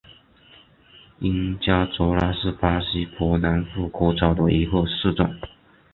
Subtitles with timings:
[1.19, 5.37] 因加泽拉是巴西伯南布哥州的一个市镇。